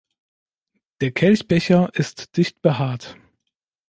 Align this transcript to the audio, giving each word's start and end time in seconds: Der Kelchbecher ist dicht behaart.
Der 1.01 1.11
Kelchbecher 1.11 1.91
ist 1.93 2.35
dicht 2.35 2.63
behaart. 2.63 3.17